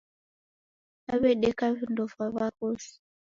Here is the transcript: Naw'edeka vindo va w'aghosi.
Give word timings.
Naw'edeka 1.05 1.65
vindo 1.77 2.03
va 2.13 2.25
w'aghosi. 2.33 2.93